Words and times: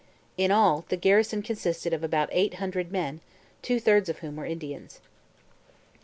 In 0.35 0.49
all, 0.49 0.83
the 0.89 0.97
garrison 0.97 1.43
consisted 1.43 1.93
of 1.93 2.03
about 2.03 2.29
eight 2.31 2.55
hundred 2.55 2.91
men, 2.91 3.21
two 3.61 3.79
thirds 3.79 4.09
of 4.09 4.17
whom 4.17 4.35
were 4.37 4.45
Indians. 4.47 4.99